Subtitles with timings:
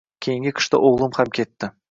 [0.27, 1.73] Keyingi qishda o`g`li ham ketdi